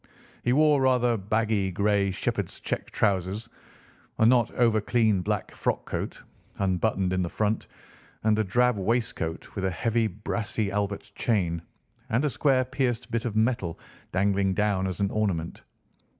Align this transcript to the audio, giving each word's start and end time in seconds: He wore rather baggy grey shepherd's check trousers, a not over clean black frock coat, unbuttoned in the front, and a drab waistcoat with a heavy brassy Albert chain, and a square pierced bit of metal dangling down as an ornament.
He 0.43 0.51
wore 0.51 0.81
rather 0.81 1.15
baggy 1.15 1.69
grey 1.71 2.09
shepherd's 2.09 2.59
check 2.59 2.89
trousers, 2.89 3.49
a 4.17 4.25
not 4.25 4.49
over 4.55 4.81
clean 4.81 5.21
black 5.21 5.51
frock 5.53 5.85
coat, 5.85 6.23
unbuttoned 6.57 7.13
in 7.13 7.21
the 7.21 7.29
front, 7.29 7.67
and 8.23 8.39
a 8.39 8.43
drab 8.43 8.77
waistcoat 8.79 9.53
with 9.53 9.63
a 9.63 9.69
heavy 9.69 10.07
brassy 10.07 10.71
Albert 10.71 11.11
chain, 11.13 11.61
and 12.09 12.25
a 12.25 12.31
square 12.31 12.65
pierced 12.65 13.11
bit 13.11 13.25
of 13.25 13.35
metal 13.35 13.79
dangling 14.11 14.55
down 14.55 14.87
as 14.87 14.99
an 15.01 15.11
ornament. 15.11 15.61